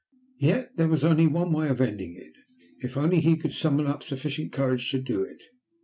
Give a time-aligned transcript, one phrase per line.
[0.39, 2.33] Yet there was only one way of ending it,
[2.79, 5.43] if only he could summon up sufficient courage to do it.